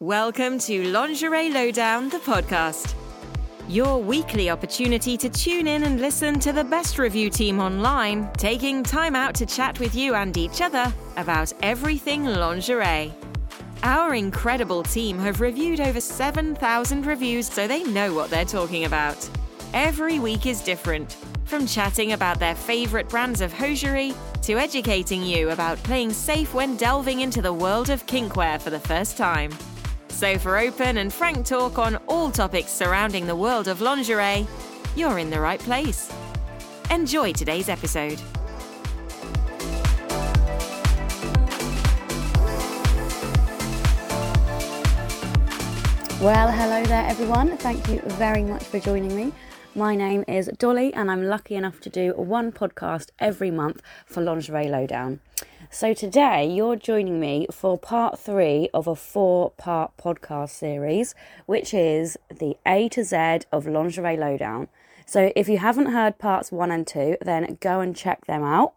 [0.00, 2.94] Welcome to Lingerie Lowdown, the podcast.
[3.66, 8.82] Your weekly opportunity to tune in and listen to the best review team online, taking
[8.82, 13.10] time out to chat with you and each other about everything lingerie.
[13.84, 19.26] Our incredible team have reviewed over 7,000 reviews, so they know what they're talking about.
[19.72, 21.16] Every week is different,
[21.46, 26.76] from chatting about their favourite brands of hosiery to educating you about playing safe when
[26.76, 29.52] delving into the world of kinkwear for the first time.
[30.16, 34.46] So, for open and frank talk on all topics surrounding the world of lingerie,
[34.96, 36.10] you're in the right place.
[36.90, 38.18] Enjoy today's episode.
[46.22, 47.58] Well, hello there, everyone.
[47.58, 49.34] Thank you very much for joining me.
[49.74, 54.22] My name is Dolly, and I'm lucky enough to do one podcast every month for
[54.22, 55.20] Lingerie Lowdown.
[55.70, 61.14] So today you're joining me for part three of a four part podcast series,
[61.46, 64.68] which is the A to Z of Lingerie Lowdown.
[65.06, 68.74] So if you haven't heard parts one and two, then go and check them out.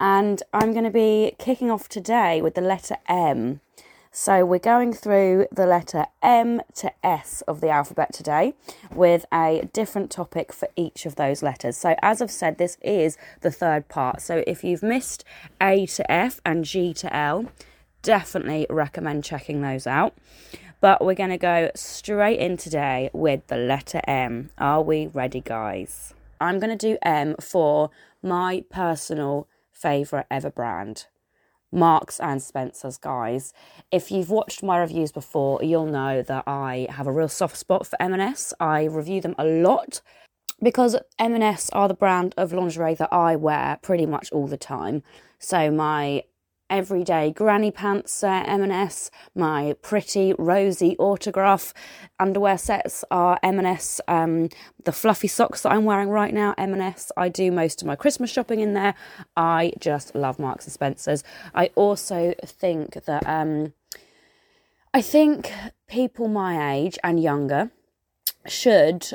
[0.00, 3.60] And I'm going to be kicking off today with the letter M.
[4.16, 8.54] So we're going through the letter M to S of the alphabet today
[8.94, 11.76] with a different topic for each of those letters.
[11.76, 14.22] So as I've said, this is the third part.
[14.22, 15.24] So if you've missed
[15.60, 17.46] A to F and G to L,
[18.02, 20.14] definitely recommend checking those out.
[20.80, 24.50] But we're going to go straight in today with the letter M.
[24.58, 26.14] Are we ready, guys?
[26.40, 27.90] I'm going to do M for
[28.22, 31.06] my personal favourite ever brand.
[31.74, 33.52] Marks and Spencer's, guys.
[33.90, 37.86] If you've watched my reviews before, you'll know that I have a real soft spot
[37.86, 38.54] for M&S.
[38.60, 40.00] I review them a lot
[40.62, 45.02] because M&S are the brand of lingerie that I wear pretty much all the time.
[45.38, 46.24] So my
[46.74, 51.72] everyday granny pants uh, M&S, my pretty rosy autograph
[52.18, 54.48] underwear sets are M&S, um,
[54.82, 57.12] the fluffy socks that I'm wearing right now M&S.
[57.16, 58.96] I do most of my Christmas shopping in there.
[59.36, 61.22] I just love Marks and Spencers.
[61.54, 63.72] I also think that um,
[64.92, 65.52] I think
[65.86, 67.70] people my age and younger
[68.48, 69.10] should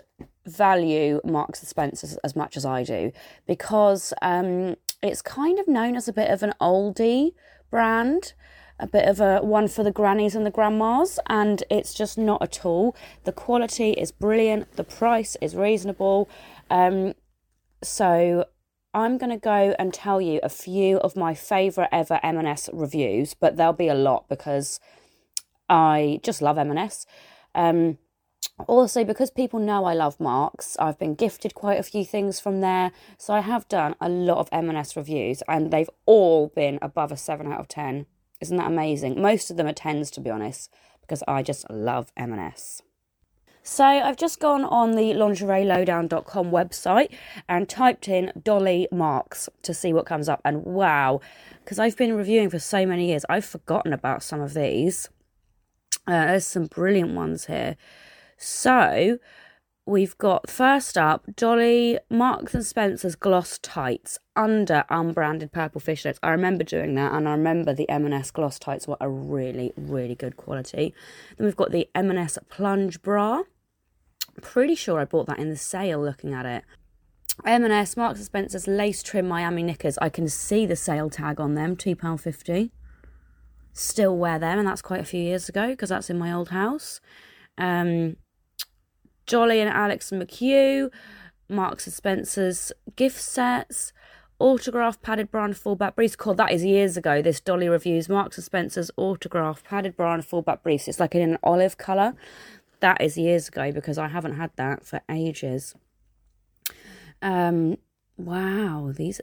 [0.46, 3.12] value Marks and Spencers as much as I do
[3.46, 7.34] because um, it's kind of known as a bit of an oldie
[7.70, 8.34] brand,
[8.80, 12.42] a bit of a one for the grannies and the grandmas, and it's just not
[12.42, 12.96] at all.
[13.24, 16.30] The quality is brilliant, the price is reasonable.
[16.70, 17.14] Um,
[17.82, 18.46] so
[18.94, 23.34] I'm going to go and tell you a few of my favourite ever M&S reviews,
[23.34, 24.80] but there'll be a lot because
[25.70, 27.06] I just love M&S.
[27.56, 27.98] Um,
[28.68, 32.62] also because people know I love Marks, I've been gifted quite a few things from
[32.62, 32.92] there.
[33.18, 37.18] So I have done a lot of M&S reviews and they've all been above a
[37.18, 38.06] 7 out of 10.
[38.42, 39.22] Isn't that amazing?
[39.22, 42.82] Most of them are 10s to be honest because I just love M&S.
[43.64, 47.14] So I've just gone on the lingerielowdown.com website
[47.48, 51.22] and typed in Dolly Marks to see what comes up and wow,
[51.64, 55.10] because I've been reviewing for so many years, I've forgotten about some of these.
[56.08, 57.78] Uh, there's some brilliant ones here.
[58.40, 59.20] So
[59.86, 66.20] we've got first up Dolly Marks and Spencer's gloss tights under unbranded purple fishnets.
[66.24, 70.16] I remember doing that, and I remember the M&S gloss tights were a really, really
[70.16, 70.94] good quality.
[71.38, 73.44] Then we've got the M&S plunge bra.
[74.42, 76.02] Pretty sure I bought that in the sale.
[76.02, 76.64] Looking at it.
[77.46, 79.98] M&S Marks and Spencer's lace trim Miami knickers.
[79.98, 82.72] I can see the sale tag on them, two pound fifty.
[83.74, 86.50] Still wear them, and that's quite a few years ago because that's in my old
[86.50, 87.02] house.
[87.58, 88.16] Um,
[89.30, 90.92] Dolly and Alex McHugh,
[91.48, 93.94] Marks and Spencer's gift sets,
[94.40, 96.16] autograph padded brown fullback briefs.
[96.16, 97.22] Called that is years ago.
[97.22, 100.88] This Dolly reviews Marks and Spencer's autograph padded brown fullback briefs.
[100.88, 102.16] It's like in an olive colour.
[102.82, 105.76] That is years ago because I haven't had that for ages.
[107.22, 107.78] Um,
[108.18, 109.22] wow, these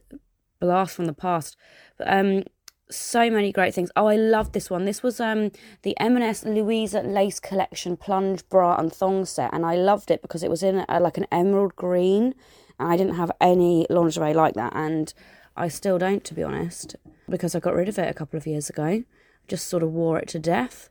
[0.61, 1.57] blast from the past.
[1.99, 2.45] But, Um,
[2.91, 3.91] so many great things.
[3.97, 4.85] Oh, I love this one.
[4.85, 5.51] This was um
[5.83, 10.43] the M&S Louisa Lace Collection plunge bra and thong set, and I loved it because
[10.43, 12.35] it was in a, like an emerald green,
[12.79, 15.13] and I didn't have any lingerie like that, and
[15.57, 16.97] I still don't, to be honest,
[17.29, 19.05] because I got rid of it a couple of years ago.
[19.49, 20.91] Just sort of wore it to death.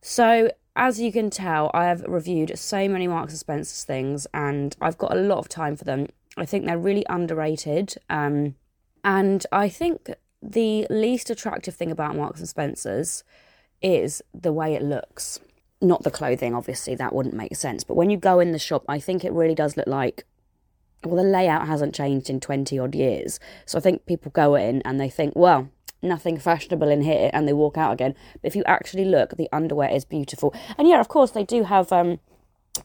[0.00, 4.76] So as you can tell, I have reviewed so many Marks and Spencer's things, and
[4.80, 6.08] I've got a lot of time for them.
[6.36, 7.96] I think they're really underrated.
[8.10, 8.56] Um,
[9.02, 10.10] and I think
[10.42, 13.24] the least attractive thing about Marks and Spencers
[13.82, 15.40] is the way it looks.
[15.80, 17.84] Not the clothing, obviously, that wouldn't make sense.
[17.84, 20.24] But when you go in the shop, I think it really does look like
[21.04, 23.38] well, the layout hasn't changed in 20 odd years.
[23.64, 25.68] So I think people go in and they think, well,
[26.02, 28.14] nothing fashionable in here and they walk out again.
[28.40, 30.54] But if you actually look, the underwear is beautiful.
[30.78, 31.92] And yeah, of course, they do have.
[31.92, 32.18] Um,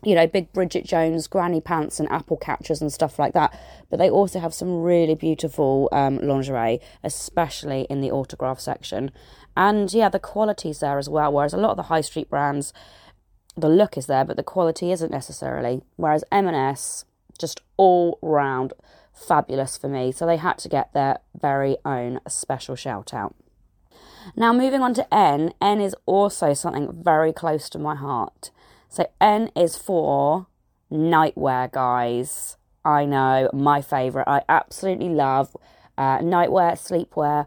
[0.03, 3.57] you know, big Bridget Jones granny pants and apple catchers and stuff like that.
[3.89, 9.11] But they also have some really beautiful um, lingerie, especially in the autograph section.
[9.55, 11.31] And yeah, the quality's there as well.
[11.31, 12.73] Whereas a lot of the high street brands,
[13.57, 15.81] the look is there, but the quality isn't necessarily.
[15.97, 17.05] Whereas M&S,
[17.37, 18.73] just all round
[19.13, 20.11] fabulous for me.
[20.11, 23.35] So they had to get their very own special shout out.
[24.35, 28.51] Now, moving on to N, N is also something very close to my heart.
[28.91, 30.47] So, N is for
[30.91, 32.57] nightwear, guys.
[32.83, 34.27] I know, my favourite.
[34.27, 35.55] I absolutely love
[35.97, 37.45] uh, nightwear, sleepwear.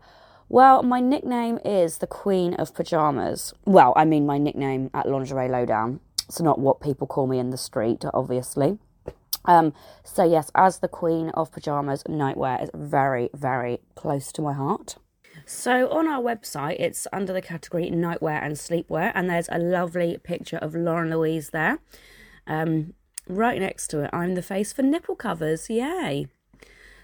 [0.48, 3.52] Well, my nickname is the Queen of Pajamas.
[3.66, 6.00] Well, I mean, my nickname at Lingerie Lowdown.
[6.26, 8.78] It's not what people call me in the street, obviously.
[9.44, 14.54] Um, so, yes, as the Queen of Pajamas, nightwear is very, very close to my
[14.54, 14.96] heart.
[15.46, 20.18] So on our website, it's under the category nightwear and sleepwear, and there's a lovely
[20.22, 21.78] picture of Lauren Louise there.
[22.46, 22.94] Um,
[23.28, 25.68] right next to it, I'm the face for nipple covers.
[25.68, 26.28] Yay!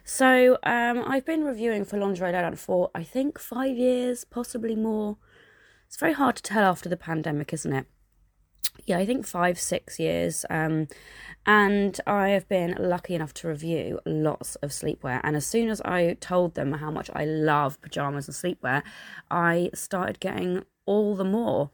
[0.04, 5.18] So um, I've been reviewing for Lingerie Lowdown for I think five years, possibly more.
[5.86, 7.86] It's very hard to tell after the pandemic, isn't it?
[8.86, 10.44] Yeah, I think five, six years.
[10.50, 10.88] Um,
[11.46, 15.20] and I have been lucky enough to review lots of sleepwear.
[15.24, 18.82] And as soon as I told them how much I love pajamas and sleepwear,
[19.30, 21.70] I started getting all the more.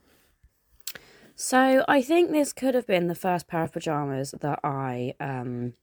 [1.34, 5.74] So I think this could have been the first pair of pajamas that I um,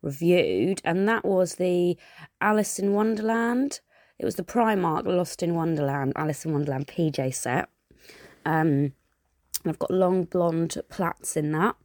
[0.00, 1.98] reviewed, and that was the
[2.40, 3.80] Alice in Wonderland.
[4.18, 7.68] It was the Primark Lost in Wonderland, Alice in Wonderland PJ set.
[8.46, 8.92] Um,
[9.66, 11.76] I've got long blonde plaits in that.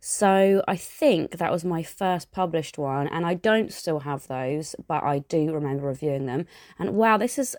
[0.00, 4.74] So I think that was my first published one, and I don't still have those,
[4.88, 6.46] but I do remember reviewing them.
[6.78, 7.54] And wow, this is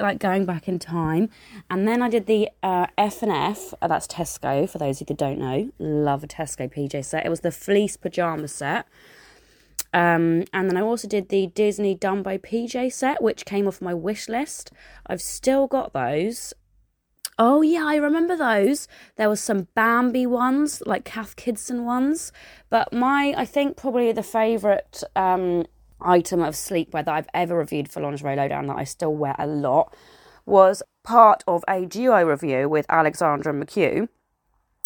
[0.00, 1.30] like going back in time.
[1.70, 3.72] And then I did the uh, F and F.
[3.80, 5.70] Uh, that's Tesco for those that don't know.
[5.78, 7.24] Love a Tesco PJ set.
[7.24, 8.86] It was the fleece pajama set.
[9.92, 13.94] Um, and then I also did the Disney Dumbo PJ set, which came off my
[13.94, 14.72] wish list.
[15.06, 16.52] I've still got those.
[17.38, 18.88] Oh yeah, I remember those.
[19.16, 22.32] There was some Bambi ones, like Cath Kidston ones.
[22.70, 25.66] But my, I think probably the favourite um,
[26.00, 29.46] item of sleepwear that I've ever reviewed for Lingerie Lowdown that I still wear a
[29.46, 29.94] lot
[30.46, 34.08] was part of a duo review with Alexandra McHugh.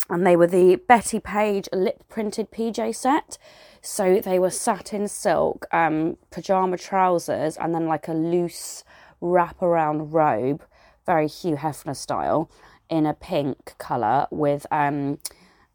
[0.08, 3.38] And they were the Bettie Page lip printed PJ set.
[3.80, 8.82] So they were satin silk, um, pajama trousers, and then like a loose
[9.20, 10.64] wrap around robe
[11.06, 12.50] very Hugh Hefner style,
[12.88, 15.18] in a pink colour with um,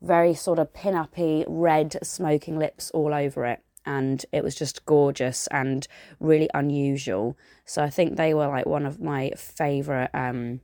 [0.01, 3.62] very sort of pin-uppy red smoking lips all over it.
[3.86, 5.88] And it was just gorgeous and
[6.19, 7.38] really unusual.
[7.66, 10.62] So I think they were like one of my favourite um,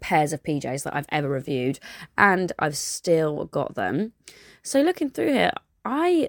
[0.00, 1.78] pairs of PJs that I've ever reviewed,
[2.16, 4.12] and I've still got them.
[4.62, 5.52] So looking through here,
[5.84, 6.28] I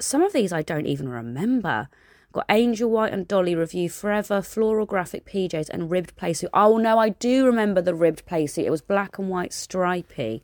[0.00, 1.88] some of these I don't even remember.
[2.32, 6.50] Got Angel White and Dolly review Forever, floral graphic PJs, and ribbed playsuit.
[6.52, 8.64] Oh no, I do remember the ribbed playsuit.
[8.64, 10.42] It was black and white stripy.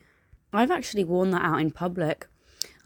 [0.53, 2.27] I've actually worn that out in public.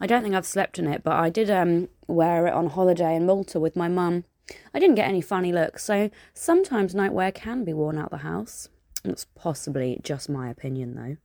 [0.01, 3.15] I don't think I've slept in it, but I did um, wear it on holiday
[3.15, 4.25] in Malta with my mum.
[4.73, 8.67] I didn't get any funny looks, so sometimes nightwear can be worn out the house.
[9.03, 11.17] That's possibly just my opinion, though.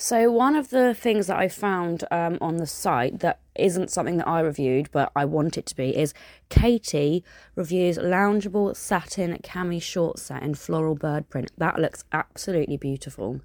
[0.00, 4.18] So, one of the things that I found um, on the site that isn't something
[4.18, 6.14] that I reviewed, but I want it to be, is
[6.48, 7.24] Katie
[7.56, 11.50] reviews loungeable satin cami short set in floral bird print.
[11.58, 13.40] That looks absolutely beautiful.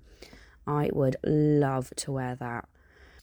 [0.68, 2.70] I would love to wear that.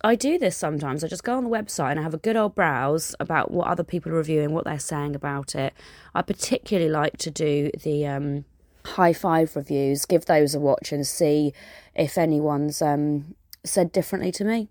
[0.02, 1.04] I do this sometimes.
[1.04, 3.68] I just go on the website and I have a good old browse about what
[3.68, 5.72] other people are reviewing, what they're saying about it.
[6.16, 8.44] I particularly like to do the um,
[8.84, 11.52] high five reviews, give those a watch and see
[11.94, 13.34] if anyone's um,
[13.64, 14.68] said differently to me.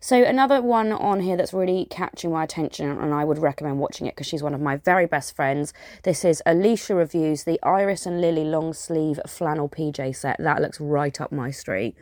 [0.00, 4.06] So, another one on here that's really catching my attention, and I would recommend watching
[4.06, 5.72] it because she's one of my very best friends.
[6.02, 10.36] This is Alicia Reviews, the Iris and Lily long sleeve flannel PJ set.
[10.38, 11.94] That looks right up my street.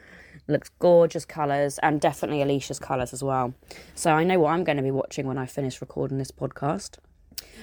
[0.47, 3.53] Looks gorgeous colours and definitely Alicia's colours as well.
[3.95, 6.97] So, I know what I'm going to be watching when I finish recording this podcast.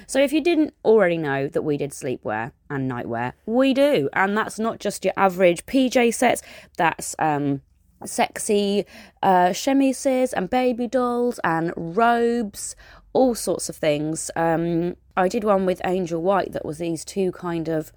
[0.08, 4.10] So, if you didn't already know that we did sleepwear and nightwear, we do.
[4.14, 6.42] And that's not just your average PJ sets,
[6.78, 7.62] that's um,
[8.04, 8.86] sexy
[9.24, 12.76] uh, chemises and baby dolls and robes,
[13.14, 14.30] all sorts of things.
[14.36, 17.92] Um, I did one with Angel White that was these two kind of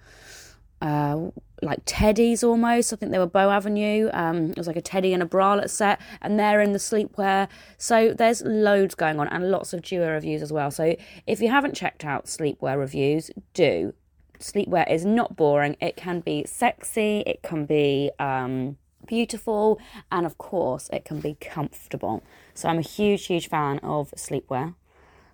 [0.81, 1.31] uh,
[1.63, 2.93] like teddies almost.
[2.93, 4.11] I think they were Boux Avenue.
[4.13, 7.49] Um, it was like a teddy and a bralette set, and they're in the sleepwear.
[7.77, 10.71] So there's loads going on, and lots of duo reviews as well.
[10.71, 13.95] So if you haven't checked out sleepwear reviews, do.
[14.39, 15.77] sleepwear is not boring.
[15.81, 19.81] It can be sexy, it can be um, beautiful,
[20.13, 22.23] and of course, it can be comfortable.
[22.55, 24.75] So I'm a huge, huge fan of sleepwear.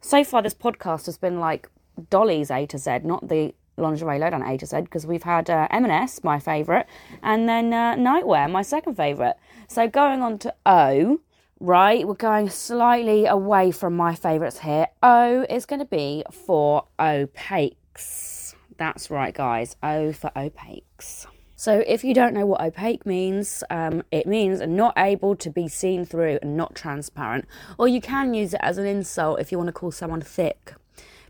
[0.00, 1.68] So far, this podcast has been like
[2.10, 5.68] Dolly's A to Z, not the lingerie lowdown A to Z, because we've had uh,
[5.70, 6.86] M&S, my favourite,
[7.22, 9.34] and then uh, nightwear, my second favourite.
[9.68, 11.20] So going on to O,
[11.60, 14.88] right, we're going slightly away from my favourites here.
[15.02, 18.54] O is going to be for opaques.
[18.76, 19.76] That's right, guys.
[19.82, 21.26] O for opaques.
[21.56, 25.68] So, if you don't know what opaque means, um, it means not able to be
[25.68, 27.46] seen through and not transparent.
[27.78, 30.74] Or you can use it as an insult if you want to call someone thick,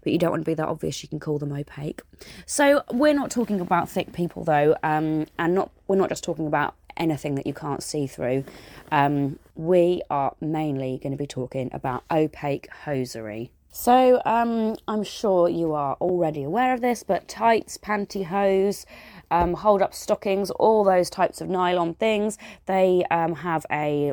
[0.05, 1.03] but you don't want to be that obvious.
[1.03, 2.03] You can call them opaque.
[2.47, 6.47] So, we're not talking about thick people though, um, and not we're not just talking
[6.47, 8.45] about anything that you can't see through.
[8.93, 13.51] Um, we are mainly going to be talking about opaque hosiery.
[13.71, 18.85] So, um, I'm sure you are already aware of this, but tights, pantyhose,
[19.33, 24.13] um, hold up stockings, all those types of nylon things, they um, have a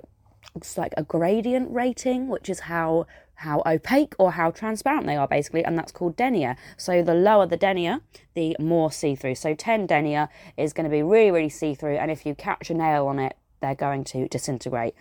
[0.56, 3.06] it's like a gradient rating, which is how
[3.42, 6.56] how opaque or how transparent they are basically, and that's called denier.
[6.78, 8.00] So the lower the denier,
[8.34, 9.36] the more see-through.
[9.36, 12.74] So 10 denier is going to be really really see-through, and if you catch a
[12.74, 14.96] nail on it, they're going to disintegrate.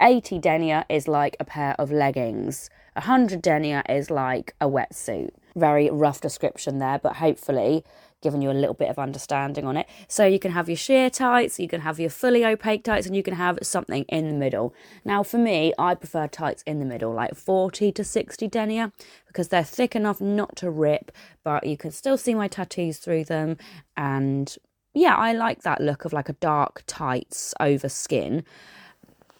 [0.00, 2.70] 80 denier is like a pair of leggings.
[2.94, 5.30] 100 denier is like a wetsuit.
[5.56, 7.84] Very rough description there, but hopefully
[8.20, 9.86] given you a little bit of understanding on it.
[10.08, 13.14] So you can have your sheer tights, you can have your fully opaque tights, and
[13.14, 14.74] you can have something in the middle.
[15.04, 18.92] Now, for me, I prefer tights in the middle, like 40 to 60 denier,
[19.26, 21.12] because they're thick enough not to rip,
[21.44, 23.56] but you can still see my tattoos through them.
[23.96, 24.56] And
[24.94, 28.44] yeah, I like that look of like a dark tights over skin.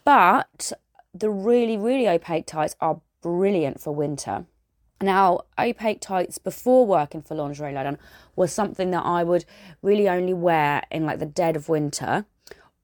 [0.05, 0.73] But
[1.13, 4.47] the really, really opaque tights are brilliant for winter.
[5.01, 7.99] Now, opaque tights before working for Lingerie Lowdown
[8.35, 9.45] was something that I would
[9.81, 12.27] really only wear in like the dead of winter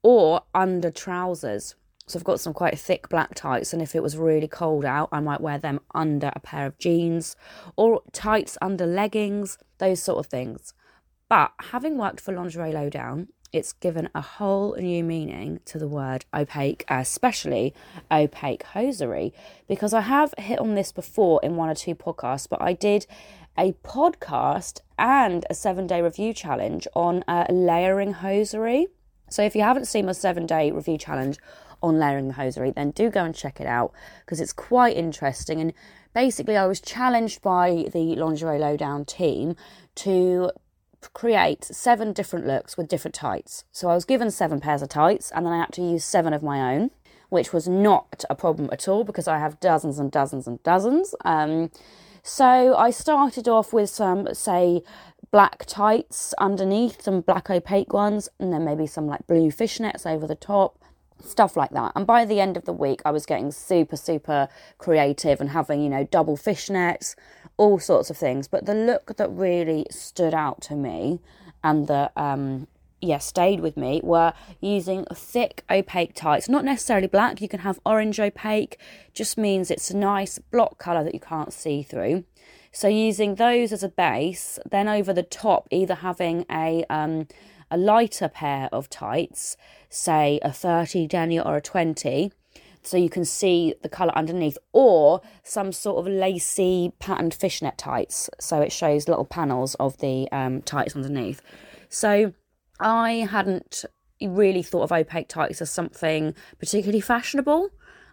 [0.01, 1.75] or under trousers.
[2.07, 5.09] So I've got some quite thick black tights, and if it was really cold out,
[5.11, 7.35] I might wear them under a pair of jeans
[7.75, 10.73] or tights under leggings, those sort of things.
[11.27, 16.25] But having worked for Lingerie Lowdown, it's given a whole new meaning to the word
[16.33, 17.73] opaque, especially
[18.11, 19.33] opaque hosiery,
[19.67, 23.07] because I have hit on this before in one or two podcasts, but I did
[23.57, 28.87] a podcast and a seven day review challenge on uh, layering hosiery.
[29.29, 31.37] So if you haven't seen my seven day review challenge
[31.81, 33.93] on layering the hosiery, then do go and check it out
[34.25, 35.61] because it's quite interesting.
[35.61, 35.73] And
[36.13, 39.55] basically, I was challenged by the Lingerie Lowdown team
[39.95, 40.51] to
[41.13, 43.63] create seven different looks with different tights.
[43.71, 46.33] So I was given seven pairs of tights and then I had to use seven
[46.33, 46.91] of my own,
[47.29, 51.15] which was not a problem at all because I have dozens and dozens and dozens.
[51.23, 51.71] Um,
[52.23, 54.81] so I started off with some, say,
[55.31, 60.25] black tights underneath, some black opaque ones, and then maybe some like blue fishnets over
[60.25, 60.79] the top
[61.23, 61.91] stuff like that.
[61.95, 65.81] And by the end of the week, I was getting super, super creative and having,
[65.81, 67.15] you know, double fishnets,
[67.57, 68.47] all sorts of things.
[68.47, 71.19] But the look that really stood out to me
[71.63, 72.67] and that, um,
[73.01, 76.49] yeah, stayed with me were using thick opaque tights.
[76.49, 78.79] Not necessarily black, you can have orange opaque,
[79.13, 82.23] just means it's a nice block colour that you can't see through.
[82.71, 87.27] So using those as a base, then over the top, either having a um,
[87.69, 89.57] a lighter pair of tights,
[89.89, 92.31] say a 30 denier or a 20,
[92.83, 98.29] so you can see the colour underneath, or some sort of lacy patterned fishnet tights,
[98.39, 101.41] so it shows little panels of the um, tights underneath.
[101.89, 102.33] So
[102.79, 103.85] I hadn't
[104.21, 107.69] really thought of opaque tights as something particularly fashionable,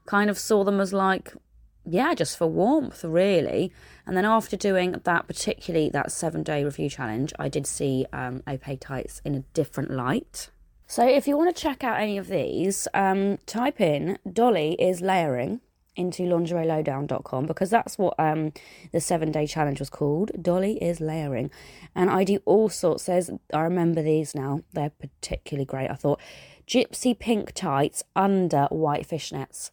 [0.06, 1.34] kind of saw them as like
[1.84, 3.72] yeah, just for warmth, really.
[4.06, 8.42] And then after doing that, particularly that seven day review challenge, I did see um,
[8.48, 10.50] opaque tights in a different light.
[10.86, 15.00] So if you want to check out any of these, um, type in Dolly is
[15.00, 15.60] layering
[15.96, 18.52] into lingerielowdown.com because that's what um,
[18.92, 20.30] the seven day challenge was called.
[20.40, 21.50] Dolly is layering.
[21.94, 23.06] And I do all sorts.
[23.06, 24.62] There's, I remember these now.
[24.72, 25.90] They're particularly great.
[25.90, 26.20] I thought
[26.66, 29.70] gypsy pink tights under white fishnets.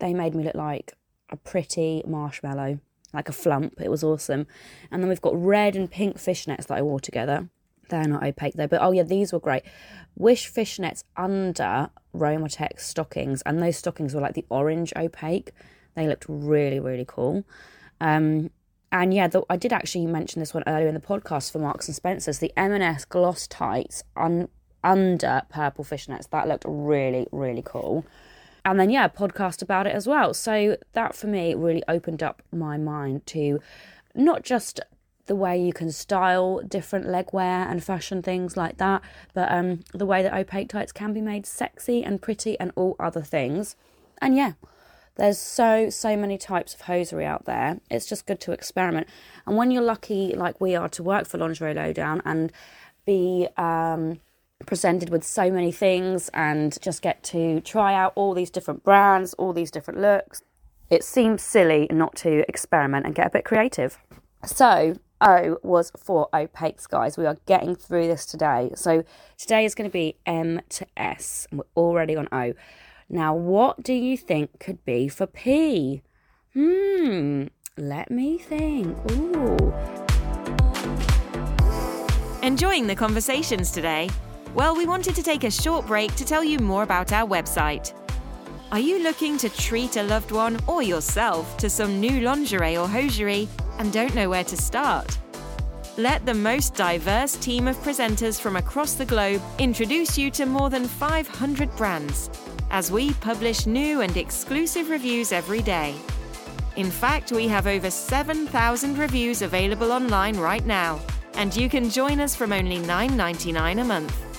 [0.00, 0.94] They made me look like
[1.30, 2.80] a pretty marshmallow,
[3.12, 3.80] like a flump.
[3.80, 4.46] It was awesome.
[4.90, 7.48] And then we've got red and pink fishnets that I wore together.
[7.88, 9.62] They're not opaque though, but oh yeah, these were great.
[10.16, 15.50] Wish fishnets under Romatex stockings, and those stockings were like the orange opaque.
[15.94, 17.44] They looked really, really cool.
[18.00, 18.50] Um,
[18.90, 21.88] and yeah, the, I did actually mention this one earlier in the podcast for Marks
[21.88, 22.38] and Spencers.
[22.38, 24.48] The M&S gloss tights un,
[24.82, 28.04] under purple fishnets that looked really, really cool
[28.64, 32.42] and then yeah podcast about it as well so that for me really opened up
[32.52, 33.60] my mind to
[34.14, 34.80] not just
[35.26, 39.02] the way you can style different legwear and fashion things like that,
[39.32, 42.94] but um, the way that opaque tights can be made sexy and pretty and all
[43.00, 43.76] other things.
[44.18, 44.52] And yeah,
[45.16, 47.80] there's so, so many types of hosiery out there.
[47.90, 49.08] It's just good to experiment.
[49.46, 52.52] And when you're lucky, like we are, to work for Lingerie Lowdown and
[53.06, 54.20] be um,
[54.64, 59.34] presented with so many things and just get to try out all these different brands,
[59.34, 60.42] all these different looks,
[60.90, 63.98] it seems silly not to experiment and get a bit creative.
[64.44, 67.16] So, O was for opaques, guys.
[67.16, 68.70] We are getting through this today.
[68.74, 69.04] So,
[69.38, 72.52] today is going to be M to S, and we're already on O.
[73.08, 76.02] Now, what do you think could be for P?
[76.52, 78.96] Hmm, let me think.
[79.12, 79.74] Ooh.
[82.42, 84.10] Enjoying the conversations today?
[84.54, 87.92] Well, we wanted to take a short break to tell you more about our website.
[88.70, 92.86] Are you looking to treat a loved one or yourself to some new lingerie or
[92.86, 93.48] hosiery
[93.80, 95.18] and don't know where to start?
[95.96, 100.70] Let the most diverse team of presenters from across the globe introduce you to more
[100.70, 102.30] than 500 brands
[102.70, 105.96] as we publish new and exclusive reviews every day.
[106.76, 111.00] In fact, we have over 7,000 reviews available online right now,
[111.34, 114.33] and you can join us from only $9.99 a month.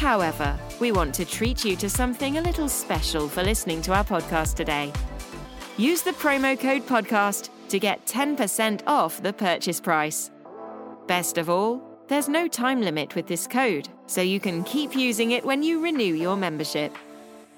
[0.00, 4.02] However, we want to treat you to something a little special for listening to our
[4.02, 4.90] podcast today.
[5.76, 10.30] Use the promo code podcast to get 10% off the purchase price.
[11.06, 15.32] Best of all, there's no time limit with this code, so you can keep using
[15.32, 16.96] it when you renew your membership.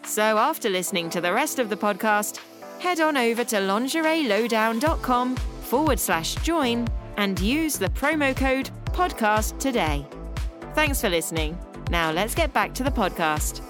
[0.02, 2.40] So after listening to the rest of the podcast,
[2.80, 10.04] head on over to lingerielowdown.com forward slash join and use the promo code podcast today.
[10.74, 11.56] Thanks for listening.
[11.92, 13.60] Now let's get back to the podcast.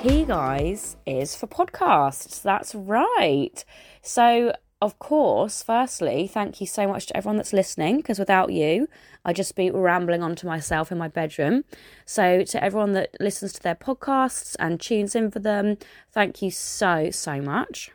[0.00, 2.40] P, guys, is for podcasts.
[2.40, 3.62] That's right.
[4.00, 8.88] So, of course, firstly, thank you so much to everyone that's listening because without you,
[9.22, 11.64] I'd just be rambling on to myself in my bedroom.
[12.06, 15.76] So, to everyone that listens to their podcasts and tunes in for them,
[16.10, 17.90] thank you so, so much.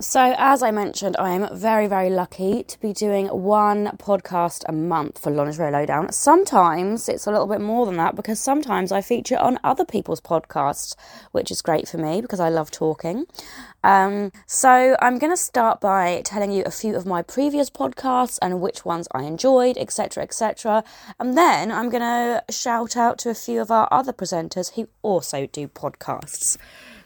[0.00, 4.72] So, as I mentioned, I am very, very lucky to be doing one podcast a
[4.72, 6.12] month for Lingerie Lowdown.
[6.12, 10.20] Sometimes it's a little bit more than that because sometimes I feature on other people's
[10.20, 10.94] podcasts,
[11.32, 13.26] which is great for me because I love talking.
[13.82, 18.38] Um, so, I'm going to start by telling you a few of my previous podcasts
[18.40, 20.84] and which ones I enjoyed, etc., etc.
[21.18, 24.88] And then I'm going to shout out to a few of our other presenters who
[25.02, 26.56] also do podcasts.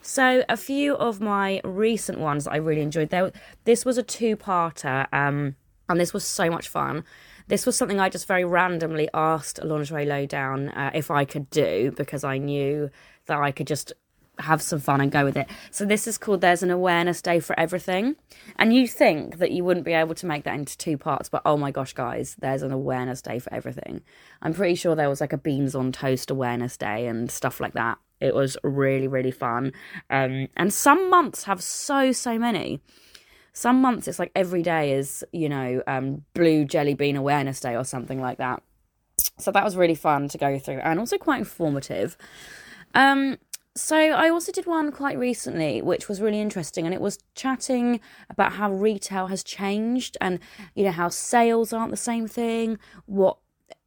[0.02, 3.10] So a few of my recent ones that I really enjoyed.
[3.10, 3.30] There,
[3.64, 5.54] this was a two-parter, um,
[5.88, 7.04] and this was so much fun.
[7.46, 11.92] This was something I just very randomly asked Lingerie Lowdown uh, if I could do
[11.96, 12.90] because I knew
[13.26, 13.92] that I could just
[14.38, 15.48] have some fun and go with it.
[15.70, 18.16] So this is called There's an Awareness Day for Everything.
[18.56, 21.42] And you think that you wouldn't be able to make that into two parts, but
[21.44, 24.02] oh my gosh, guys, there's an awareness day for everything.
[24.40, 27.74] I'm pretty sure there was like a beans on toast awareness day and stuff like
[27.74, 27.98] that.
[28.22, 29.72] It was really, really fun.
[30.08, 32.80] Um, and some months have so, so many.
[33.52, 37.76] Some months it's like every day is, you know, um, Blue Jelly Bean Awareness Day
[37.76, 38.62] or something like that.
[39.38, 42.16] So that was really fun to go through and also quite informative.
[42.94, 43.38] Um,
[43.74, 48.00] so I also did one quite recently, which was really interesting, and it was chatting
[48.28, 50.40] about how retail has changed and
[50.74, 52.78] you know how sales aren't the same thing.
[53.06, 53.38] What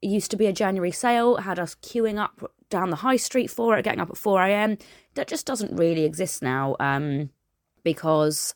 [0.07, 3.77] used to be a January sale had us queuing up down the high street for
[3.77, 4.77] it, getting up at 4 a.m.
[5.15, 7.29] That just doesn't really exist now um,
[7.83, 8.53] because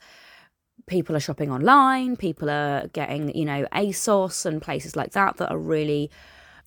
[0.88, 5.52] people are shopping online, people are getting, you know, ASOS and places like that that
[5.52, 6.10] are really,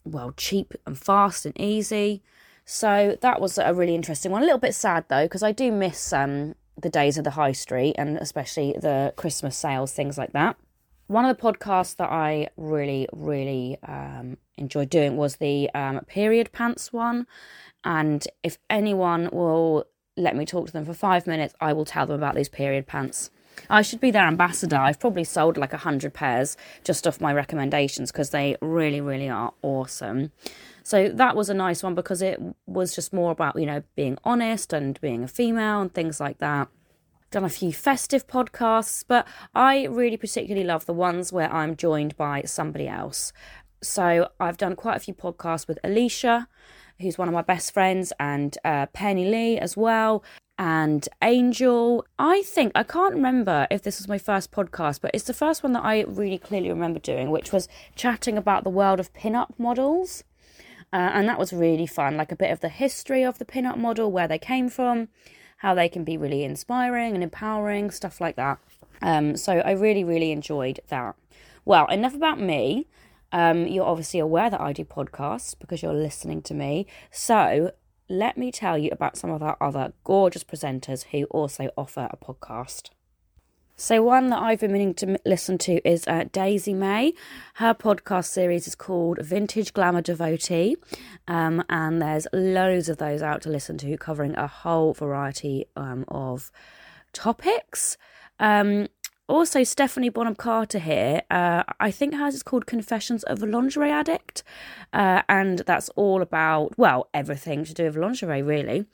[0.05, 2.23] well, cheap and fast and easy.
[2.65, 4.43] So that was a really interesting one.
[4.43, 7.53] A little bit sad though, because I do miss um, the days of the high
[7.53, 10.57] street and especially the Christmas sales, things like that.
[11.07, 16.53] One of the podcasts that I really, really um, enjoyed doing was the um, period
[16.53, 17.27] pants one.
[17.85, 19.85] And if anyone will
[20.17, 22.87] let me talk to them for five minutes, I will tell them about these period
[22.87, 23.31] pants.
[23.69, 24.77] I should be their ambassador.
[24.77, 29.29] I've probably sold like a hundred pairs just off my recommendations because they really, really
[29.29, 30.33] are awesome.
[30.83, 34.19] So that was a nice one because it was just more about, you know, being
[34.25, 36.69] honest and being a female and things like that
[37.33, 42.17] done a few festive podcasts, but I really particularly love the ones where I'm joined
[42.17, 43.33] by somebody else.
[43.83, 46.47] So I've done quite a few podcasts with Alicia,
[47.01, 50.23] who's one of my best friends, and uh, Penny Lee as well,
[50.59, 52.07] and Angel.
[52.19, 55.65] I think, I can't remember if this was my first podcast, but it's the first
[55.65, 57.67] one that I really clearly remember doing, which was
[57.97, 60.23] chatting about the world of pin-up models.
[60.93, 63.79] Uh, and that was really fun, like a bit of the history of the pin-up
[63.79, 65.09] model, where they came from,
[65.63, 68.59] how they can be really inspiring and empowering, stuff like that.
[69.01, 71.15] Um, so I really, really enjoyed that.
[71.65, 72.89] Well, enough about me.
[73.31, 76.89] Um, you're obviously aware that I do podcasts because you're listening to me.
[77.13, 77.71] So
[78.09, 82.17] let me tell you about some of our other gorgeous presenters who also offer a
[82.17, 82.91] podcast.
[83.77, 87.15] So, one that I've been meaning to listen to is uh, Daisy May.
[87.55, 90.77] Her podcast series is called Vintage Glamour Devotee,
[91.27, 96.05] um, and there's loads of those out to listen to, covering a whole variety um,
[96.09, 96.53] of
[97.13, 97.97] topics.
[98.39, 98.89] Um,
[99.33, 101.23] also, Stephanie Bonham Carter here.
[101.31, 104.43] Uh, I think hers is called Confessions of a Lingerie Addict.
[104.93, 108.85] Uh, and that's all about, well, everything to do with lingerie, really.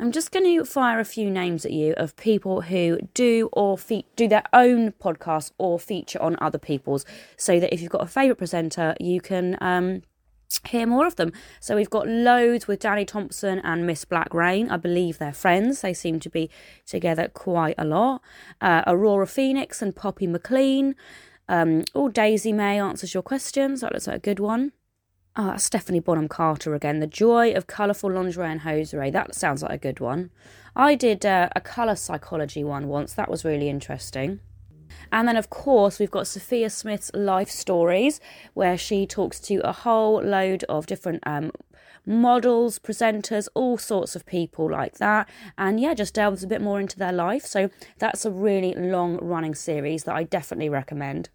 [0.00, 3.76] I'm just going to fire a few names at you of people who do or
[3.76, 7.04] fe- do their own podcast or feature on other people's,
[7.36, 9.58] so that if you've got a favourite presenter, you can.
[9.60, 10.02] Um,
[10.64, 11.32] hear more of them.
[11.60, 14.70] So we've got loads with Danny Thompson and Miss Black Rain.
[14.70, 15.80] I believe they're friends.
[15.80, 16.50] They seem to be
[16.86, 18.22] together quite a lot.
[18.60, 20.94] Uh, Aurora Phoenix and Poppy McLean.
[21.48, 23.80] Um, oh, Daisy May answers your questions.
[23.80, 24.72] That looks like a good one.
[25.34, 27.00] Oh, that's Stephanie Bonham Carter again.
[27.00, 29.10] The Joy of Colourful Lingerie and Hosiery.
[29.10, 30.30] That sounds like a good one.
[30.76, 33.14] I did uh, a colour psychology one once.
[33.14, 34.40] That was really interesting.
[35.10, 38.20] And then, of course, we've got Sophia Smith's life stories,
[38.54, 41.52] where she talks to a whole load of different um,
[42.06, 45.28] models, presenters, all sorts of people like that.
[45.56, 47.44] And yeah, just delves a bit more into their life.
[47.44, 51.28] So that's a really long running series that I definitely recommend.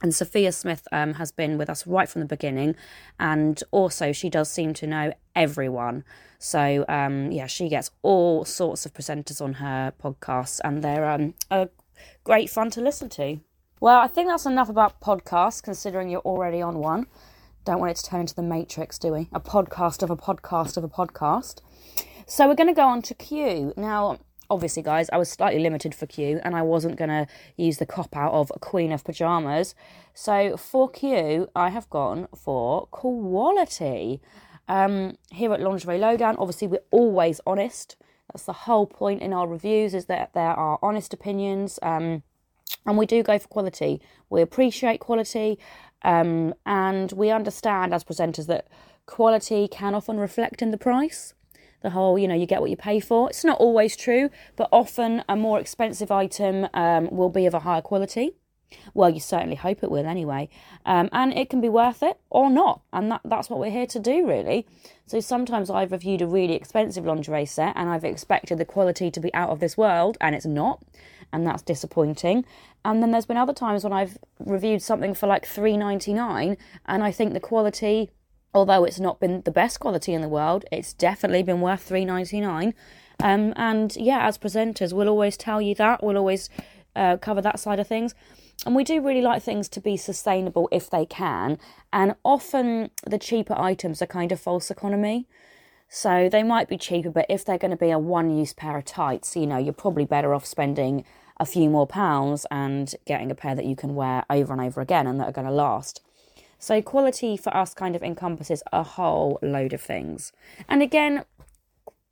[0.00, 2.76] And Sophia Smith um, has been with us right from the beginning,
[3.18, 6.04] and also she does seem to know everyone.
[6.38, 11.34] So um, yeah, she gets all sorts of presenters on her podcasts, and they're um,
[11.50, 11.68] a
[12.28, 13.40] great fun to listen to.
[13.80, 17.06] Well, I think that's enough about podcasts, considering you're already on one.
[17.64, 19.30] Don't want it to turn into the Matrix, do we?
[19.32, 21.62] A podcast of a podcast of a podcast.
[22.26, 23.72] So we're going to go on to Q.
[23.78, 24.18] Now,
[24.50, 27.86] obviously, guys, I was slightly limited for Q and I wasn't going to use the
[27.86, 29.74] cop out of Queen of Pajamas.
[30.12, 34.20] So for Q, I have gone for quality.
[34.68, 37.96] Um, here at Lingerie Lowdown, obviously, we're always honest.
[38.32, 41.78] That's the whole point in our reviews is that there are honest opinions.
[41.82, 42.22] Um,
[42.86, 44.00] and we do go for quality.
[44.30, 45.58] We appreciate quality,
[46.02, 48.66] um, and we understand as presenters that
[49.06, 51.34] quality can often reflect in the price.
[51.82, 53.30] The whole, you know, you get what you pay for.
[53.30, 57.60] It's not always true, but often a more expensive item um, will be of a
[57.60, 58.37] higher quality.
[58.94, 60.48] Well, you certainly hope it will anyway.
[60.84, 62.82] Um, and it can be worth it or not.
[62.92, 64.66] And that, that's what we're here to do, really.
[65.06, 69.20] So sometimes I've reviewed a really expensive lingerie set and I've expected the quality to
[69.20, 70.82] be out of this world, and it's not.
[71.32, 72.44] And that's disappointing.
[72.84, 76.56] And then there's been other times when I've reviewed something for like three ninety nine,
[76.86, 78.10] and I think the quality,
[78.54, 82.06] although it's not been the best quality in the world, it's definitely been worth three
[82.06, 82.72] ninety nine.
[83.22, 86.02] Um, and yeah, as presenters, we'll always tell you that.
[86.02, 86.48] We'll always
[86.96, 88.14] uh, cover that side of things.
[88.66, 91.58] And we do really like things to be sustainable if they can.
[91.92, 95.26] And often the cheaper items are kind of false economy.
[95.88, 98.76] So they might be cheaper, but if they're going to be a one use pair
[98.76, 101.04] of tights, you know, you're probably better off spending
[101.40, 104.80] a few more pounds and getting a pair that you can wear over and over
[104.80, 106.02] again and that are going to last.
[106.58, 110.32] So quality for us kind of encompasses a whole load of things.
[110.68, 111.24] And again,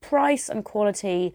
[0.00, 1.34] price and quality,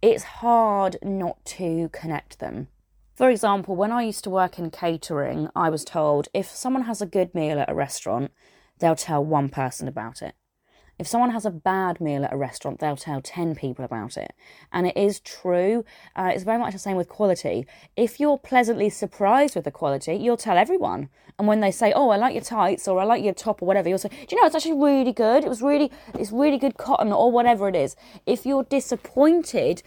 [0.00, 2.68] it's hard not to connect them.
[3.16, 7.00] For example, when I used to work in catering, I was told if someone has
[7.00, 8.30] a good meal at a restaurant,
[8.78, 10.34] they'll tell one person about it.
[10.98, 14.34] If someone has a bad meal at a restaurant, they'll tell 10 people about it.
[14.72, 15.84] And it is true.
[16.14, 17.66] Uh, it's very much the same with quality.
[17.96, 21.10] If you're pleasantly surprised with the quality, you'll tell everyone.
[21.38, 23.66] And when they say, oh, I like your tights or I like your top or
[23.66, 25.44] whatever, you'll say, do you know, it's actually really good.
[25.44, 27.94] It was really, it's really good cotton or whatever it is.
[28.24, 29.82] If you're disappointed,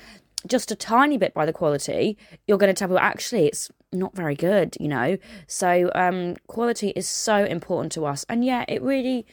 [0.48, 4.16] just a tiny bit by the quality, you're going to tell people actually it's not
[4.16, 5.18] very good, you know.
[5.48, 9.26] So um, quality is so important to us, and yeah, it really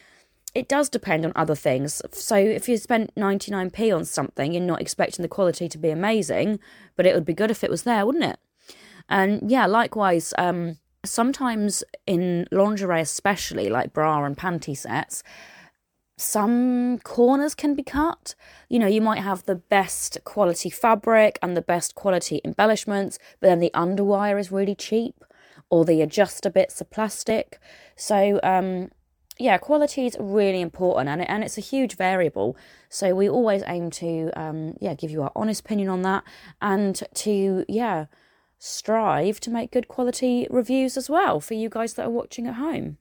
[0.54, 2.00] it does depend on other things.
[2.12, 6.60] So if you spent 99p on something, you're not expecting the quality to be amazing,
[6.96, 8.38] but it would be good if it was there, wouldn't it?
[9.06, 15.22] And yeah, likewise, um, sometimes in lingerie, especially like bra and panty sets,
[16.16, 18.34] some corners can be cut.
[18.68, 23.48] You know, you might have the best quality fabric and the best quality embellishments, but
[23.48, 25.24] then the underwire is really cheap
[25.68, 27.58] or the adjuster bits are plastic.
[27.96, 28.90] So, um,
[29.38, 32.56] yeah, quality is really important and, it, and it's a huge variable.
[32.88, 36.24] So we always aim to, um, yeah, give you our honest opinion on that
[36.62, 38.06] and to, yeah,
[38.58, 42.54] strive to make good quality reviews as well for you guys that are watching at
[42.54, 42.96] home.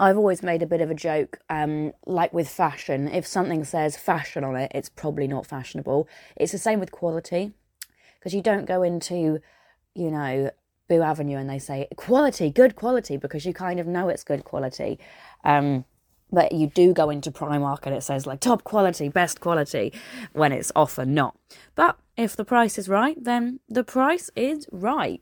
[0.00, 3.08] I've always made a bit of a joke, um, like with fashion.
[3.08, 6.08] If something says fashion on it, it's probably not fashionable.
[6.36, 7.52] It's the same with quality,
[8.18, 9.40] because you don't go into,
[9.94, 10.50] you know,
[10.88, 14.44] Boux Avenue and they say quality, good quality, because you kind of know it's good
[14.44, 14.98] quality.
[15.44, 15.84] Um,
[16.32, 19.92] but you do go into Primark and it says like top quality, best quality,
[20.32, 21.36] when it's often not.
[21.74, 25.20] But if the price is right, then the price is right.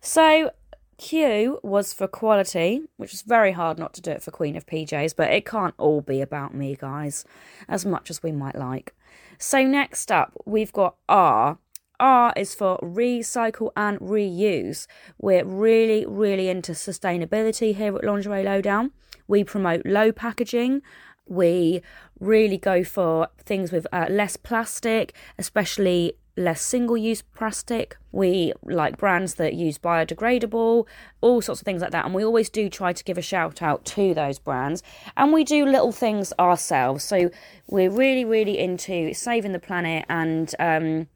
[0.00, 0.50] So
[0.98, 4.66] Q was for quality, which is very hard not to do it for Queen of
[4.66, 7.24] PJs, but it can't all be about me, guys,
[7.68, 8.94] as much as we might like.
[9.38, 11.58] So, next up, we've got R.
[12.00, 14.86] R is for recycle and reuse.
[15.18, 18.92] We're really, really into sustainability here at Lingerie Lowdown.
[19.26, 20.82] We promote low packaging.
[21.26, 21.82] We
[22.20, 27.96] really go for things with uh, less plastic, especially less single use plastic.
[28.12, 30.86] We like brands that use biodegradable,
[31.20, 32.04] all sorts of things like that.
[32.04, 34.82] And we always do try to give a shout out to those brands.
[35.16, 37.04] And we do little things ourselves.
[37.04, 37.30] So
[37.68, 41.08] we're really, really into saving the planet and um,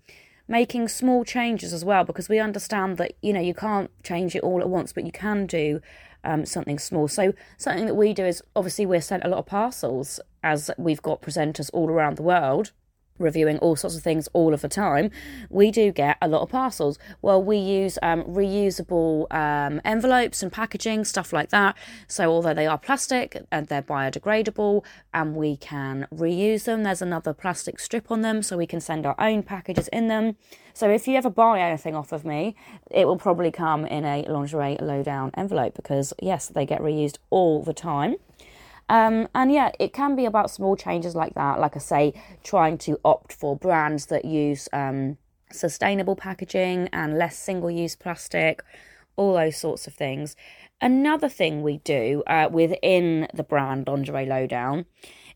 [0.46, 4.42] making small changes as well because we understand that, you know, you can't change it
[4.42, 5.80] all at once, but you can do.
[6.24, 7.06] Um, something small.
[7.06, 11.00] So, something that we do is obviously we're sent a lot of parcels as we've
[11.00, 12.72] got presenters all around the world
[13.18, 15.10] reviewing all sorts of things all of the time,
[15.50, 16.98] we do get a lot of parcels.
[17.22, 21.76] Well, we use um, reusable um, envelopes and packaging, stuff like that.
[22.06, 27.32] So, although they are plastic and they're biodegradable and we can reuse them, there's another
[27.32, 30.36] plastic strip on them so we can send our own packages in them.
[30.74, 32.54] So, if you ever buy anything off of me,
[32.90, 37.62] it will probably come in a lingerie lowdown envelope because, yes, they get reused all
[37.62, 38.16] the time.
[38.88, 41.60] Um, and yeah, it can be about small changes like that.
[41.60, 45.18] Like I say, trying to opt for brands that use um,
[45.50, 48.62] sustainable packaging and less single use plastic,
[49.16, 50.36] all those sorts of things.
[50.80, 54.86] Another thing we do uh, within the brand Lingerie Lowdown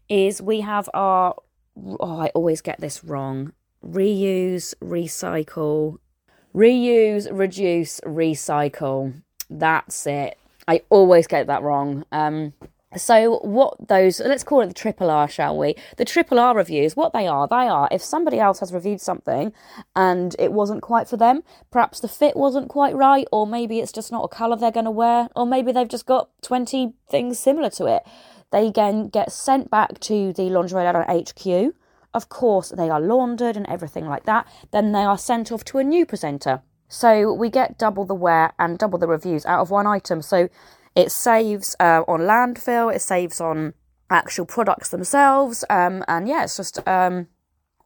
[0.08, 1.34] is we have our,
[1.76, 3.52] oh, I always get this wrong
[3.84, 5.98] reuse, recycle,
[6.54, 9.22] reuse, reduce, recycle.
[9.50, 10.38] That's it.
[10.68, 12.04] I always get that wrong.
[12.12, 12.52] Um,
[12.96, 15.74] so, what those, let's call it the triple R, shall we?
[15.96, 19.52] The triple R reviews, what they are, they are if somebody else has reviewed something
[19.96, 23.92] and it wasn't quite for them, perhaps the fit wasn't quite right, or maybe it's
[23.92, 27.38] just not a colour they're going to wear, or maybe they've just got 20 things
[27.38, 28.02] similar to it.
[28.50, 31.74] They again get sent back to the Lingerie Lowdown HQ.
[32.14, 34.46] Of course, they are laundered and everything like that.
[34.70, 36.60] Then they are sent off to a new presenter.
[36.88, 40.20] So, we get double the wear and double the reviews out of one item.
[40.20, 40.50] So,
[40.94, 43.74] it saves uh, on landfill, it saves on
[44.10, 47.28] actual products themselves, um, and yeah, it's just um,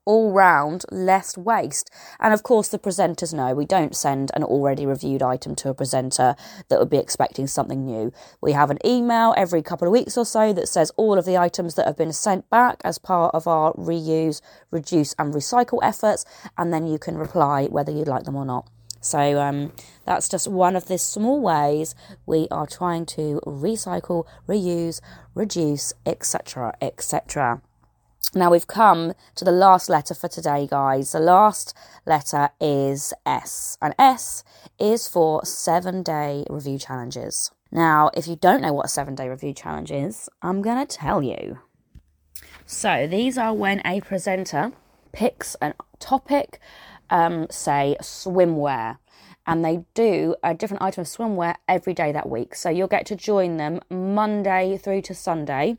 [0.06, 1.90] all round less waste.
[2.20, 5.74] And of course, the presenters know we don't send an already reviewed item to a
[5.74, 6.36] presenter
[6.68, 8.12] that would be expecting something new.
[8.40, 11.36] We have an email every couple of weeks or so that says all of the
[11.36, 14.40] items that have been sent back as part of our reuse,
[14.70, 16.24] reduce, and recycle efforts,
[16.56, 18.68] and then you can reply whether you'd like them or not.
[19.00, 19.72] So um,
[20.04, 21.94] that's just one of the small ways
[22.26, 25.00] we are trying to recycle, reuse,
[25.34, 27.62] reduce, etc., etc.
[28.34, 31.12] Now we've come to the last letter for today, guys.
[31.12, 34.44] The last letter is S, and S
[34.78, 37.50] is for seven day review challenges.
[37.70, 40.96] Now, if you don't know what a seven day review challenge is, I'm going to
[40.96, 41.60] tell you.
[42.66, 44.72] So, these are when a presenter
[45.12, 46.60] picks a topic
[47.10, 48.98] um, say swimwear
[49.46, 52.54] and they do a different item of swimwear every day that week.
[52.54, 55.76] So you'll get to join them Monday through to Sunday,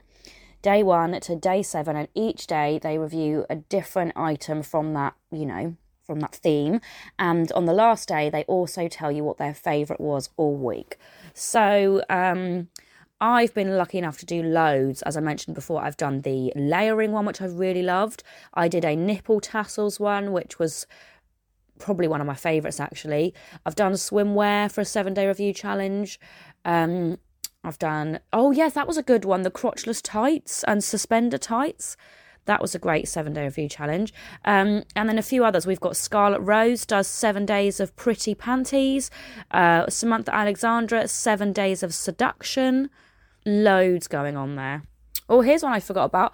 [0.62, 5.16] day one to day seven, and each day they review a different item from that,
[5.32, 6.80] you know, from that theme.
[7.20, 10.98] And on the last day, they also tell you what their favourite was all week.
[11.34, 12.70] So, um,
[13.20, 15.02] I've been lucky enough to do loads.
[15.02, 18.22] As I mentioned before, I've done the layering one, which I really loved.
[18.54, 20.86] I did a nipple tassels one, which was
[21.80, 23.34] probably one of my favourites actually.
[23.66, 26.20] I've done swimwear for a seven day review challenge.
[26.66, 27.18] Um,
[27.63, 29.42] I've done, oh yes, that was a good one.
[29.42, 31.98] The crotchless tights and suspender tights.
[32.46, 34.13] That was a great seven day review challenge.
[34.46, 35.68] Um, and then a few others.
[35.68, 39.12] We've got Scarlet Rose does seven days of pretty panties.
[39.52, 42.90] Uh, Samantha Alexandra, seven days of seduction.
[43.46, 44.84] Loads going on there.
[45.30, 46.34] Oh, here's one I forgot about.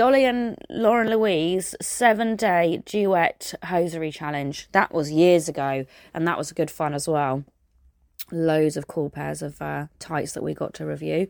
[0.00, 4.66] Dolly and Lauren Louise seven day duet hosiery challenge.
[4.72, 5.84] That was years ago,
[6.14, 7.44] and that was good fun as well.
[8.32, 11.28] Loads of cool pairs of uh, tights that we got to review.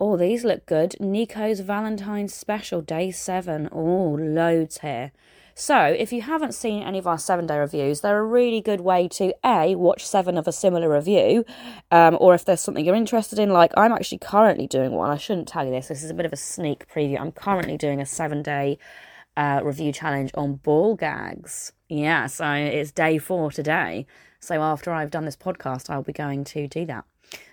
[0.00, 0.96] Oh, these look good.
[0.98, 3.68] Nico's Valentine's special, day seven.
[3.70, 5.12] Oh, loads here.
[5.54, 8.80] So, if you haven't seen any of our seven day reviews, they're a really good
[8.80, 11.44] way to A, watch seven of a similar review,
[11.90, 15.10] um, or if there's something you're interested in, like I'm actually currently doing one.
[15.10, 17.20] I shouldn't tell you this, this is a bit of a sneak preview.
[17.20, 18.78] I'm currently doing a seven day
[19.36, 21.72] uh, review challenge on ball gags.
[21.88, 24.06] Yeah, so it's day four today.
[24.40, 27.04] So, after I've done this podcast, I'll be going to do that.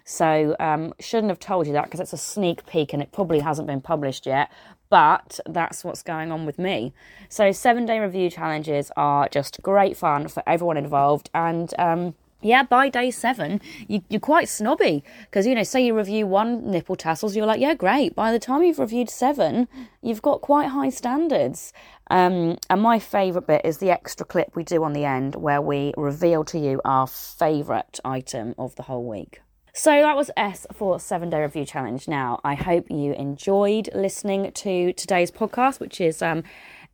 [0.06, 3.40] So, um, shouldn't have told you that because it's a sneak peek and it probably
[3.40, 4.50] hasn't been published yet
[4.90, 6.94] but that's what's going on with me.
[7.30, 12.64] So, seven day review challenges are just great fun for everyone involved, and um, yeah,
[12.64, 16.96] by day seven, you, are quite snobby because you know, say you review one nipple
[16.96, 18.16] tassels, you're like, yeah, great.
[18.16, 19.68] By the time you've reviewed seven,
[20.02, 21.74] you've got quite high standards.
[22.10, 25.62] Um, and my favourite bit is the extra clip we do on the end where
[25.62, 29.42] we reveal to you our favourite item of the whole week.
[29.82, 32.06] So that was S for seven day review challenge.
[32.06, 36.44] Now, I hope you enjoyed listening to today's podcast, which is um,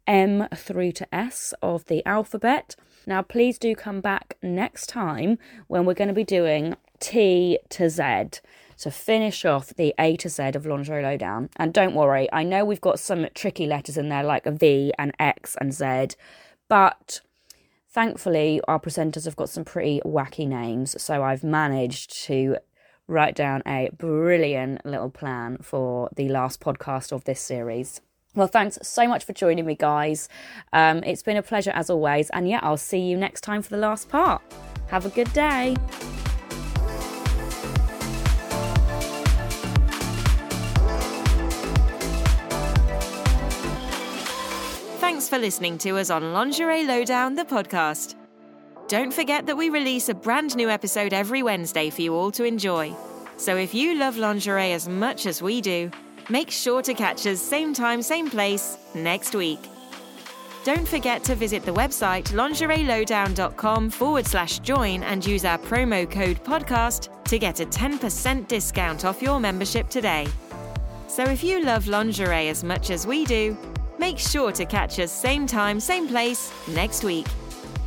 [0.06, 2.76] M through to S of the alphabet.
[3.08, 7.90] Now, please do come back next time when we're going to be doing T to
[7.90, 8.04] Z
[8.78, 11.50] to finish off the A to Z of Lingerie Lowdown.
[11.56, 14.94] And don't worry, I know we've got some tricky letters in there like a V
[15.00, 16.16] and X and Z,
[16.70, 17.22] but
[17.88, 22.58] Thankfully, our presenters have got some pretty wacky names, so I've managed to
[23.08, 28.02] write down a brilliant little plan for the last podcast of this series.
[28.36, 30.28] Well, thanks so much for joining me, guys.
[30.74, 33.70] Um, it's been a pleasure as always, and yeah, I'll see you next time for
[33.70, 34.42] the last part.
[34.88, 35.76] Have a good day.
[45.00, 48.16] Thanks for listening to us on Lingerie Lowdown, the podcast.
[48.88, 52.44] Don't forget that we release a brand new episode every Wednesday for you all to
[52.44, 52.96] enjoy.
[53.38, 55.90] So if you love lingerie as much as we do,
[56.30, 59.60] make sure to catch us same time, same place next week.
[60.64, 66.44] Don't forget to visit the website lingerielowdown.com forward slash join and use our promo code
[66.44, 70.28] podcast to get a 10% discount off your membership today.
[71.08, 73.58] So if you love lingerie as much as we do,
[73.98, 77.26] Make sure to catch us same time, same place next week.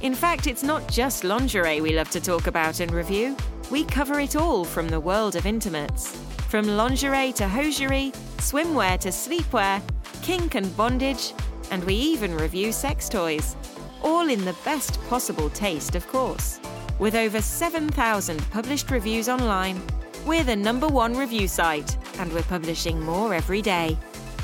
[0.00, 3.36] In fact, it's not just lingerie we love to talk about and review.
[3.68, 6.14] We cover it all from the world of intimates.
[6.48, 9.82] From lingerie to hosiery, swimwear to sleepwear,
[10.22, 11.34] kink and bondage,
[11.72, 13.56] and we even review sex toys.
[14.02, 16.60] All in the best possible taste, of course.
[17.00, 19.82] With over 7,000 published reviews online,
[20.24, 23.98] we're the number one review site, and we're publishing more every day.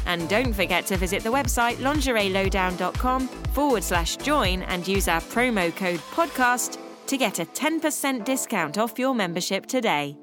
[0.07, 5.75] And don't forget to visit the website lingerielowdown.com forward slash join and use our promo
[5.77, 10.17] code podcast to get a 10% discount off your membership today.